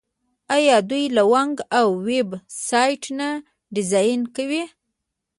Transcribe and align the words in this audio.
آیا 0.55 0.77
دوی 0.89 1.03
لوګو 1.17 1.63
او 1.77 1.87
ویب 2.07 2.29
سایټ 2.67 3.03
نه 3.19 3.29
ډیزاین 3.75 4.21
کوي؟ 4.35 4.63